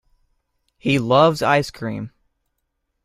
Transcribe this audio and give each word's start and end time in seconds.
He 0.79 0.97
loves 0.97 1.43
ice 1.43 1.69
cream. 1.69 2.09